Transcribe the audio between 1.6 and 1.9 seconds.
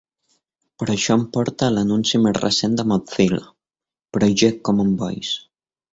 a